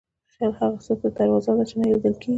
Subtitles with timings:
[0.35, 2.29] خیال هغه څه ته دروازه ده چې نه لیدل کېږي.